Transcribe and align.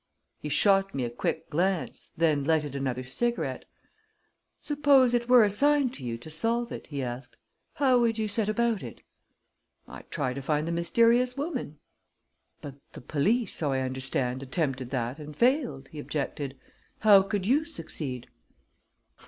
He 0.39 0.49
shot 0.49 0.95
me 0.95 1.03
a 1.05 1.11
quick 1.11 1.51
glance, 1.51 2.11
then 2.17 2.43
lighted 2.43 2.73
another 2.73 3.03
cigarette. 3.03 3.65
"Suppose 4.59 5.13
it 5.13 5.29
were 5.29 5.43
assigned 5.43 5.93
to 5.93 6.03
you 6.03 6.17
to 6.17 6.29
solve 6.31 6.71
it," 6.71 6.87
he 6.87 7.03
asked, 7.03 7.37
"how 7.75 7.99
would 7.99 8.17
you 8.17 8.27
set 8.27 8.49
about 8.49 8.81
it?" 8.81 9.01
"I'd 9.87 10.09
try 10.09 10.33
to 10.33 10.41
find 10.41 10.67
the 10.67 10.71
mysterious 10.71 11.37
woman." 11.37 11.77
"But 12.61 12.77
the 12.93 13.01
police, 13.01 13.53
so 13.53 13.73
I 13.73 13.81
understand, 13.81 14.41
attempted 14.41 14.89
that 14.89 15.19
and 15.19 15.35
failed," 15.35 15.87
he 15.91 15.99
objected. 15.99 16.57
"How 17.01 17.21
could 17.21 17.45
you 17.45 17.63
succeed?" 17.63 18.25